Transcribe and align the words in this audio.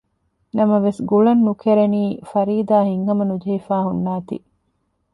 ނަމަވެސް 0.57 0.99
ގުޅަން 1.09 1.41
ނުކެރެނީ 1.47 2.03
ފަރީދާ 2.31 2.77
ހިތްހަމަ 2.89 3.23
ނުޖެހިފައި 3.29 3.85
ހުންނާތީ 3.87 4.35